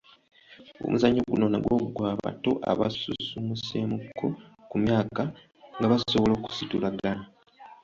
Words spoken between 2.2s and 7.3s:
bato abasuumuuseemukko ku myaka nga basobola okusitulagana.